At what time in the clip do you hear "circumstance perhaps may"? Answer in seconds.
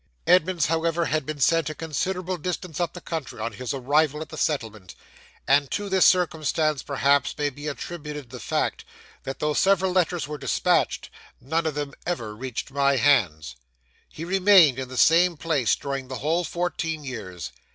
6.07-7.51